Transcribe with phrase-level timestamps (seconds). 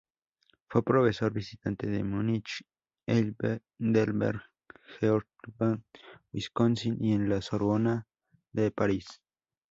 [0.67, 2.65] Fue profesor visitante en Múnich,
[3.05, 4.41] Heidelberg,
[4.99, 5.85] Georgetown,
[6.33, 8.07] Wisconsin y en la Sorbona
[8.51, 9.21] de París.